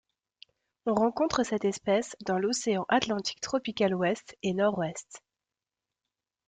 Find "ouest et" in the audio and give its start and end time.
3.93-4.55